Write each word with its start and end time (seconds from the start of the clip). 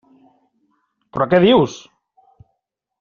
Però, 1.17 1.27
què 1.35 1.41
dius? 1.45 1.77